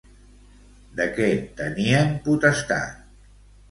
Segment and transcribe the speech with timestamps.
[1.01, 1.29] De què
[1.61, 3.11] tenien potestat?